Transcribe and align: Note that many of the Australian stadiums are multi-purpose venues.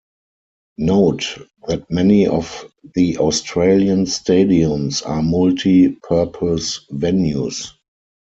Note 0.79 1.47
that 1.67 1.91
many 1.91 2.25
of 2.25 2.65
the 2.95 3.19
Australian 3.19 4.05
stadiums 4.05 5.07
are 5.07 5.21
multi-purpose 5.21 6.87
venues. 6.91 7.73